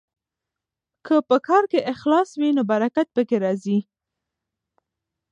که 1.05 1.15
په 1.29 1.37
کار 1.47 1.63
کې 1.71 1.87
اخلاص 1.93 2.29
وي 2.39 2.49
نو 2.57 2.63
برکت 2.71 3.07
پکې 3.15 3.37
راځي. 3.43 3.79